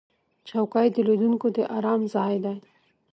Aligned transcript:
چوکۍ 0.49 0.87
د 0.93 0.97
لیدونکو 1.07 1.47
د 1.55 1.57
آرام 1.77 2.01
ځای 2.13 2.35
دی. 2.45 2.57